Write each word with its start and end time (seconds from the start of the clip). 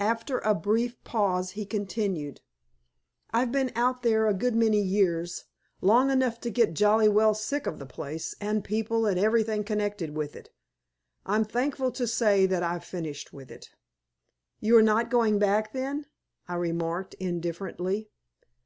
After 0.00 0.38
a 0.38 0.54
brief 0.54 0.96
pause 1.04 1.50
he 1.50 1.66
continued 1.66 2.40
"I've 3.32 3.52
been 3.52 3.70
out 3.76 4.02
there 4.02 4.26
a 4.26 4.32
good 4.32 4.54
many 4.54 4.80
years. 4.80 5.44
Long 5.82 6.10
enough 6.10 6.40
to 6.40 6.50
get 6.50 6.72
jolly 6.72 7.06
well 7.06 7.34
sick 7.34 7.66
of 7.66 7.78
the 7.78 7.84
place 7.84 8.34
and 8.40 8.64
people 8.64 9.04
and 9.04 9.18
everything 9.18 9.64
connected 9.64 10.16
with 10.16 10.34
it. 10.34 10.48
I'm 11.26 11.44
thankful 11.44 11.92
to 11.92 12.06
say 12.06 12.46
that 12.46 12.62
I've 12.62 12.82
finished 12.82 13.34
with 13.34 13.50
it." 13.50 13.68
"You 14.58 14.74
are 14.78 14.82
not 14.82 15.10
going 15.10 15.38
back, 15.38 15.74
then," 15.74 16.06
I 16.46 16.54
remarked, 16.54 17.12
indifferently. 17.20 18.08